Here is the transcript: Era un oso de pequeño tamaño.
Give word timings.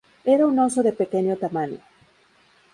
Era 0.23 0.47
un 0.47 0.57
oso 0.57 0.81
de 0.81 0.93
pequeño 1.01 1.35
tamaño. 1.37 1.77